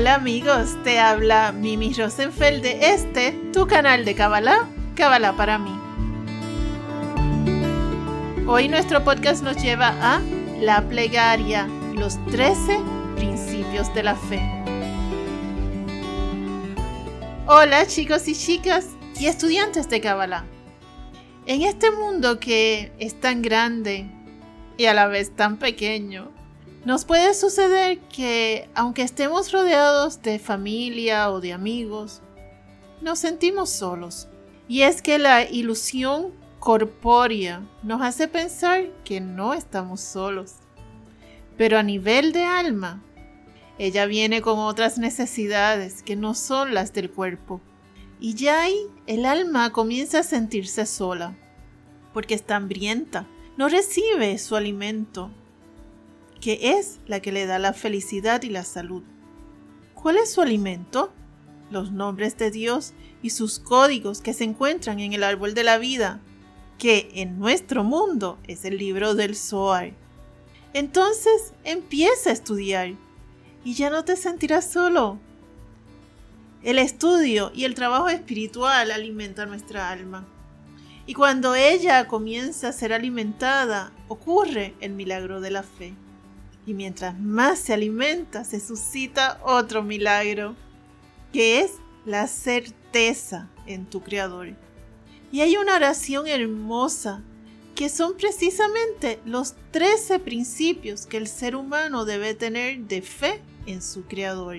Hola 0.00 0.14
amigos, 0.14 0.78
te 0.82 0.98
habla 0.98 1.52
Mimi 1.52 1.92
Rosenfeld 1.92 2.62
de 2.62 2.78
este, 2.94 3.32
tu 3.52 3.66
canal 3.66 4.04
de 4.06 4.14
Kabbalah, 4.14 4.66
Kabbalah 4.94 5.36
para 5.36 5.58
mí. 5.58 5.78
Hoy 8.46 8.68
nuestro 8.68 9.04
podcast 9.04 9.42
nos 9.42 9.62
lleva 9.62 9.92
a 10.00 10.20
la 10.58 10.80
plegaria, 10.88 11.68
los 11.94 12.24
13 12.26 12.80
principios 13.16 13.92
de 13.92 14.02
la 14.04 14.14
fe. 14.14 14.40
Hola 17.52 17.84
chicos 17.84 18.28
y 18.28 18.36
chicas 18.36 18.90
y 19.18 19.26
estudiantes 19.26 19.88
de 19.88 20.00
Kabbalah. 20.00 20.44
En 21.46 21.62
este 21.62 21.90
mundo 21.90 22.38
que 22.38 22.92
es 23.00 23.18
tan 23.18 23.42
grande 23.42 24.06
y 24.76 24.84
a 24.84 24.94
la 24.94 25.08
vez 25.08 25.34
tan 25.34 25.56
pequeño, 25.56 26.30
nos 26.84 27.04
puede 27.04 27.34
suceder 27.34 27.98
que 28.02 28.70
aunque 28.76 29.02
estemos 29.02 29.50
rodeados 29.50 30.22
de 30.22 30.38
familia 30.38 31.28
o 31.32 31.40
de 31.40 31.52
amigos, 31.52 32.20
nos 33.00 33.18
sentimos 33.18 33.68
solos. 33.68 34.28
Y 34.68 34.82
es 34.82 35.02
que 35.02 35.18
la 35.18 35.42
ilusión 35.42 36.32
corpórea 36.60 37.62
nos 37.82 38.00
hace 38.00 38.28
pensar 38.28 38.92
que 39.02 39.20
no 39.20 39.54
estamos 39.54 40.00
solos. 40.00 40.54
Pero 41.58 41.78
a 41.78 41.82
nivel 41.82 42.30
de 42.32 42.44
alma, 42.44 43.02
ella 43.80 44.04
viene 44.04 44.42
con 44.42 44.58
otras 44.58 44.98
necesidades 44.98 46.02
que 46.02 46.14
no 46.14 46.34
son 46.34 46.74
las 46.74 46.92
del 46.92 47.10
cuerpo. 47.10 47.62
Y 48.20 48.34
ya 48.34 48.64
ahí 48.64 48.78
el 49.06 49.24
alma 49.24 49.72
comienza 49.72 50.18
a 50.18 50.22
sentirse 50.22 50.84
sola, 50.84 51.34
porque 52.12 52.34
está 52.34 52.56
hambrienta, 52.56 53.26
no 53.56 53.70
recibe 53.70 54.36
su 54.36 54.54
alimento, 54.54 55.30
que 56.42 56.72
es 56.76 57.00
la 57.06 57.20
que 57.20 57.32
le 57.32 57.46
da 57.46 57.58
la 57.58 57.72
felicidad 57.72 58.42
y 58.42 58.50
la 58.50 58.64
salud. 58.64 59.02
¿Cuál 59.94 60.18
es 60.18 60.30
su 60.30 60.42
alimento? 60.42 61.10
Los 61.70 61.90
nombres 61.90 62.36
de 62.36 62.50
Dios 62.50 62.92
y 63.22 63.30
sus 63.30 63.58
códigos 63.58 64.20
que 64.20 64.34
se 64.34 64.44
encuentran 64.44 65.00
en 65.00 65.14
el 65.14 65.24
árbol 65.24 65.54
de 65.54 65.64
la 65.64 65.78
vida, 65.78 66.20
que 66.76 67.08
en 67.14 67.38
nuestro 67.38 67.82
mundo 67.82 68.36
es 68.46 68.66
el 68.66 68.76
libro 68.76 69.14
del 69.14 69.34
Zohar. 69.34 69.94
Entonces 70.74 71.54
empieza 71.64 72.28
a 72.28 72.34
estudiar 72.34 72.94
y 73.64 73.74
ya 73.74 73.90
no 73.90 74.04
te 74.04 74.16
sentirás 74.16 74.70
solo. 74.70 75.18
El 76.62 76.78
estudio 76.78 77.52
y 77.54 77.64
el 77.64 77.74
trabajo 77.74 78.08
espiritual 78.08 78.90
alimentan 78.90 79.48
nuestra 79.48 79.90
alma. 79.90 80.26
Y 81.06 81.14
cuando 81.14 81.54
ella 81.54 82.06
comienza 82.06 82.68
a 82.68 82.72
ser 82.72 82.92
alimentada, 82.92 83.92
ocurre 84.08 84.74
el 84.80 84.92
milagro 84.92 85.40
de 85.40 85.50
la 85.50 85.62
fe. 85.62 85.94
Y 86.66 86.74
mientras 86.74 87.18
más 87.18 87.58
se 87.58 87.72
alimenta, 87.72 88.44
se 88.44 88.60
suscita 88.60 89.40
otro 89.42 89.82
milagro, 89.82 90.54
que 91.32 91.60
es 91.60 91.72
la 92.04 92.26
certeza 92.26 93.48
en 93.66 93.86
tu 93.86 94.02
Creador. 94.02 94.54
Y 95.32 95.40
hay 95.40 95.56
una 95.56 95.76
oración 95.76 96.26
hermosa 96.26 97.22
que 97.74 97.88
son 97.88 98.16
precisamente 98.16 99.20
los 99.24 99.54
13 99.70 100.18
principios 100.18 101.06
que 101.06 101.16
el 101.16 101.26
ser 101.26 101.56
humano 101.56 102.04
debe 102.04 102.34
tener 102.34 102.80
de 102.80 103.00
fe 103.00 103.40
en 103.66 103.82
su 103.82 104.04
Creador. 104.04 104.58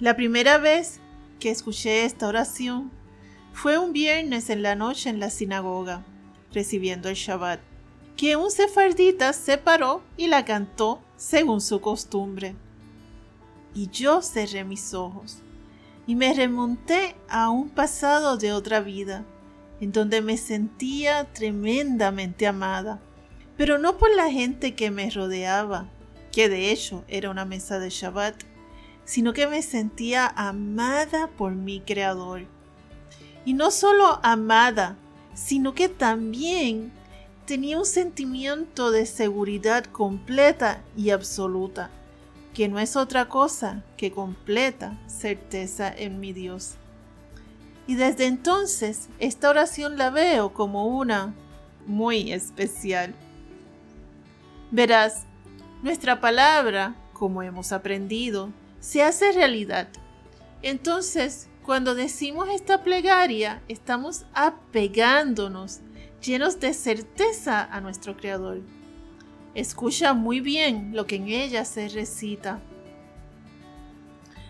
La 0.00 0.16
primera 0.16 0.58
vez 0.58 1.00
que 1.40 1.50
escuché 1.50 2.04
esta 2.04 2.28
oración 2.28 2.90
fue 3.52 3.78
un 3.78 3.92
viernes 3.92 4.50
en 4.50 4.62
la 4.62 4.74
noche 4.74 5.08
en 5.10 5.20
la 5.20 5.30
sinagoga, 5.30 6.04
recibiendo 6.52 7.08
el 7.08 7.14
Shabbat, 7.14 7.60
que 8.16 8.36
un 8.36 8.50
sefardita 8.50 9.32
se 9.32 9.58
paró 9.58 10.02
y 10.16 10.26
la 10.26 10.44
cantó 10.44 11.00
según 11.16 11.60
su 11.60 11.80
costumbre. 11.80 12.56
Y 13.74 13.88
yo 13.88 14.22
cerré 14.22 14.64
mis 14.64 14.94
ojos 14.94 15.38
y 16.06 16.14
me 16.14 16.34
remonté 16.34 17.16
a 17.28 17.50
un 17.50 17.68
pasado 17.70 18.36
de 18.36 18.52
otra 18.52 18.80
vida, 18.80 19.24
en 19.80 19.92
donde 19.92 20.20
me 20.20 20.36
sentía 20.36 21.24
tremendamente 21.32 22.46
amada, 22.46 23.00
pero 23.56 23.78
no 23.78 23.96
por 23.98 24.14
la 24.14 24.30
gente 24.30 24.74
que 24.74 24.90
me 24.90 25.10
rodeaba, 25.10 25.88
que 26.34 26.48
de 26.48 26.72
hecho 26.72 27.04
era 27.06 27.30
una 27.30 27.44
mesa 27.44 27.78
de 27.78 27.90
Shabbat, 27.90 28.34
sino 29.04 29.32
que 29.32 29.46
me 29.46 29.62
sentía 29.62 30.26
amada 30.26 31.28
por 31.28 31.52
mi 31.52 31.78
Creador. 31.78 32.42
Y 33.44 33.54
no 33.54 33.70
solo 33.70 34.18
amada, 34.24 34.96
sino 35.34 35.74
que 35.74 35.88
también 35.88 36.90
tenía 37.46 37.78
un 37.78 37.86
sentimiento 37.86 38.90
de 38.90 39.06
seguridad 39.06 39.84
completa 39.84 40.82
y 40.96 41.10
absoluta 41.10 41.90
que 42.52 42.68
no 42.68 42.80
es 42.80 42.96
otra 42.96 43.28
cosa 43.28 43.84
que 43.96 44.10
completa 44.10 44.98
certeza 45.06 45.92
en 45.96 46.18
mi 46.18 46.32
Dios. 46.32 46.74
Y 47.86 47.94
desde 47.94 48.26
entonces 48.26 49.08
esta 49.20 49.50
oración 49.50 49.98
la 49.98 50.10
veo 50.10 50.52
como 50.52 50.86
una 50.86 51.32
muy 51.86 52.32
especial. 52.32 53.14
Verás, 54.72 55.26
nuestra 55.84 56.18
palabra, 56.18 56.94
como 57.12 57.42
hemos 57.42 57.70
aprendido, 57.70 58.50
se 58.80 59.02
hace 59.02 59.32
realidad. 59.32 59.86
Entonces, 60.62 61.46
cuando 61.62 61.94
decimos 61.94 62.48
esta 62.48 62.82
plegaria, 62.82 63.60
estamos 63.68 64.24
apegándonos, 64.32 65.80
llenos 66.22 66.58
de 66.58 66.72
certeza 66.72 67.62
a 67.62 67.82
nuestro 67.82 68.16
Creador. 68.16 68.62
Escucha 69.54 70.14
muy 70.14 70.40
bien 70.40 70.92
lo 70.94 71.06
que 71.06 71.16
en 71.16 71.28
ella 71.28 71.66
se 71.66 71.86
recita. 71.90 72.60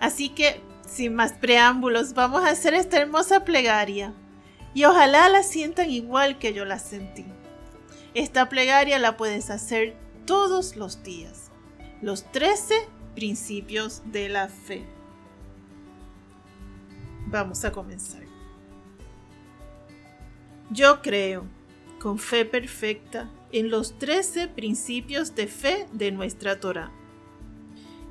Así 0.00 0.30
que, 0.30 0.62
sin 0.86 1.14
más 1.14 1.34
preámbulos, 1.34 2.14
vamos 2.14 2.42
a 2.42 2.52
hacer 2.52 2.72
esta 2.72 2.96
hermosa 2.96 3.44
plegaria. 3.44 4.14
Y 4.72 4.84
ojalá 4.84 5.28
la 5.28 5.42
sientan 5.42 5.90
igual 5.90 6.38
que 6.38 6.54
yo 6.54 6.64
la 6.64 6.78
sentí. 6.78 7.26
Esta 8.14 8.48
plegaria 8.48 8.98
la 8.98 9.18
puedes 9.18 9.50
hacer 9.50 10.07
todos 10.28 10.76
los 10.76 11.02
días. 11.02 11.50
Los 12.02 12.30
13 12.32 12.74
principios 13.14 14.02
de 14.12 14.28
la 14.28 14.48
fe. 14.48 14.84
Vamos 17.28 17.64
a 17.64 17.72
comenzar. 17.72 18.22
Yo 20.70 21.00
creo, 21.00 21.46
con 21.98 22.18
fe 22.18 22.44
perfecta, 22.44 23.30
en 23.52 23.70
los 23.70 23.98
trece 23.98 24.48
principios 24.48 25.34
de 25.34 25.46
fe 25.46 25.86
de 25.94 26.12
nuestra 26.12 26.60
Torah. 26.60 26.92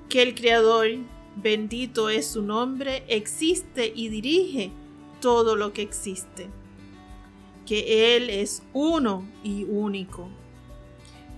Que 0.10 0.24
el 0.24 0.34
Creador, 0.34 0.88
bendito 1.36 2.10
es 2.10 2.26
su 2.26 2.42
nombre, 2.42 3.04
existe 3.08 3.94
y 3.96 4.10
dirige 4.10 4.72
todo 5.22 5.56
lo 5.56 5.72
que 5.72 5.84
existe. 5.84 6.50
Que 7.68 8.16
Él 8.16 8.32
es 8.32 8.64
uno 8.74 9.24
y 9.44 9.66
único. 9.66 10.32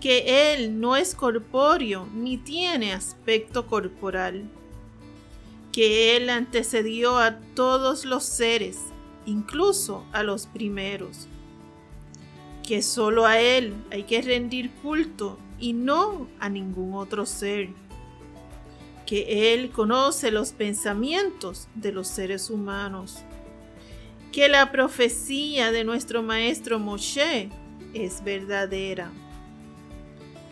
Que 0.02 0.54
Él 0.54 0.80
no 0.80 0.96
es 0.96 1.16
corpóreo 1.16 2.08
ni 2.14 2.38
tiene 2.38 2.94
aspecto 2.94 3.68
corporal. 3.68 4.50
Que 5.72 6.16
Él 6.16 6.30
antecedió 6.30 7.18
a 7.18 7.40
todos 7.56 8.06
los 8.06 8.24
seres, 8.24 8.78
incluso 9.26 10.06
a 10.12 10.24
los 10.24 10.48
primeros 10.48 11.28
que 12.70 12.84
solo 12.84 13.26
a 13.26 13.40
Él 13.40 13.74
hay 13.90 14.04
que 14.04 14.22
rendir 14.22 14.70
culto 14.84 15.40
y 15.60 15.74
no 15.74 16.28
a 16.40 16.50
ningún 16.50 16.94
otro 16.94 17.26
ser, 17.26 17.70
que 19.08 19.56
Él 19.56 19.72
conoce 19.72 20.30
los 20.30 20.52
pensamientos 20.52 21.68
de 21.74 21.92
los 21.92 22.08
seres 22.08 22.52
humanos, 22.52 23.24
que 24.32 24.50
la 24.50 24.72
profecía 24.72 25.72
de 25.72 25.84
nuestro 25.84 26.22
maestro 26.22 26.78
Moshe 26.78 27.50
es 27.96 28.24
verdadera, 28.24 29.12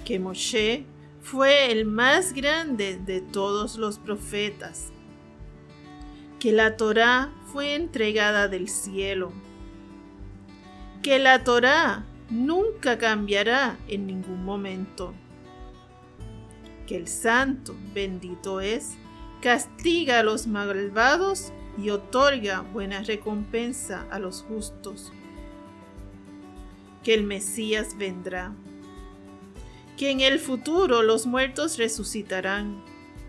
que 0.08 0.20
Moshe 0.20 0.86
fue 1.20 1.70
el 1.70 1.84
más 1.84 2.32
grande 2.32 2.98
de 2.98 3.20
todos 3.20 3.76
los 3.76 4.00
profetas, 4.00 4.94
que 6.40 6.54
la 6.54 6.78
Torá 6.78 7.30
fue 7.52 7.76
entregada 7.76 8.48
del 8.48 8.70
cielo, 8.70 9.34
que 11.04 11.20
la 11.20 11.44
Torá 11.44 12.06
nunca 12.30 12.98
cambiará 12.98 13.78
en 13.90 14.08
ningún 14.08 14.46
momento. 14.46 15.14
Que 16.88 16.96
el 16.96 17.10
santo, 17.10 17.76
bendito 17.94 18.62
es, 18.62 18.94
castiga 19.42 20.20
a 20.20 20.24
los 20.24 20.48
malvados 20.48 21.52
y 21.78 21.90
otorga 21.90 22.62
buena 22.62 23.04
recompensa 23.04 24.08
a 24.10 24.20
los 24.20 24.42
justos. 24.44 25.12
Que 27.04 27.14
el 27.14 27.26
Mesías 27.26 27.98
vendrá. 27.98 28.54
Que 29.98 30.12
en 30.12 30.22
el 30.22 30.40
futuro 30.40 31.02
los 31.02 31.26
muertos 31.26 31.78
resucitarán, 31.78 32.84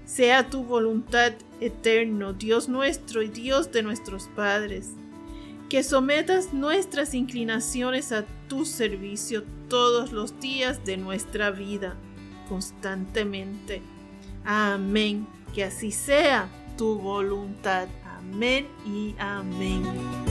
Sea 0.05 0.49
tu 0.49 0.65
voluntad 0.65 1.33
eterno, 1.61 2.33
Dios 2.33 2.69
nuestro 2.69 3.23
y 3.23 3.29
Dios 3.29 3.73
de 3.73 3.83
nuestros 3.83 4.29
padres, 4.35 4.91
que 5.69 5.83
sometas 5.83 6.55
nuestras 6.55 7.13
inclinaciones 7.13 8.13
a 8.13 8.25
tu 8.49 8.65
servicio 8.65 9.45
todos 9.69 10.13
los 10.13 10.41
días 10.41 10.85
de 10.85 10.97
nuestra 10.97 11.51
vida, 11.51 11.95
constantemente. 12.49 13.83
Amén. 14.45 15.27
Que 15.55 15.65
así 15.65 15.93
sea 15.93 16.49
tu 16.77 16.99
voluntad. 16.99 17.89
Amén 18.19 18.67
y 18.87 19.15
amén. 19.19 20.28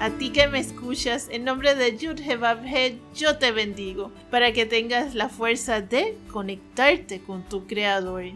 A 0.00 0.10
ti 0.10 0.30
que 0.30 0.46
me 0.46 0.60
escuchas, 0.60 1.28
en 1.28 1.42
nombre 1.42 1.74
de 1.74 1.96
Yud 1.96 2.20
He, 2.20 2.98
yo 3.16 3.36
te 3.38 3.50
bendigo 3.50 4.12
para 4.30 4.52
que 4.52 4.64
tengas 4.64 5.16
la 5.16 5.28
fuerza 5.28 5.80
de 5.80 6.16
conectarte 6.30 7.20
con 7.20 7.42
tu 7.42 7.66
Creador. 7.66 8.26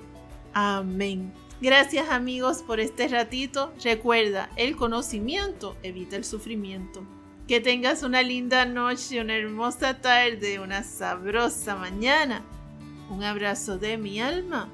Amén. 0.55 1.33
Gracias 1.61 2.09
amigos 2.09 2.65
por 2.67 2.81
este 2.81 3.07
ratito. 3.07 3.73
Recuerda, 3.85 4.51
el 4.57 4.75
conocimiento 4.75 5.77
evita 5.85 6.17
el 6.17 6.25
sufrimiento. 6.25 7.05
Que 7.47 7.61
tengas 7.61 8.03
una 8.03 8.23
linda 8.23 8.65
noche, 8.65 9.21
una 9.21 9.37
hermosa 9.37 10.01
tarde, 10.01 10.59
una 10.59 10.83
sabrosa 10.83 11.77
mañana. 11.77 12.43
Un 13.09 13.23
abrazo 13.23 13.79
de 13.79 13.99
mi 13.99 14.21
alma 14.21 14.69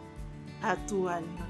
a 0.62 0.76
tu 0.86 1.10
alma. 1.10 1.47